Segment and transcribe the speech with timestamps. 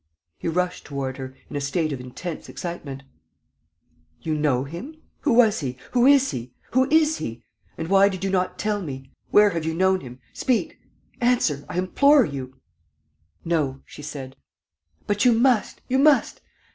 [0.39, 3.03] He rushed toward her, in a state of intense excitement:
[4.23, 4.97] "You know him?
[5.19, 5.77] Who was he?
[5.91, 6.55] Who is he?
[6.71, 7.43] Who is he?
[7.77, 9.11] And why did you not tell me?
[9.29, 10.19] Where have you known him?
[10.33, 10.79] Speak...
[11.19, 11.65] answer....
[11.69, 12.55] I implore you...."
[13.45, 14.35] "No," she said.
[15.05, 16.41] "But you must, you must.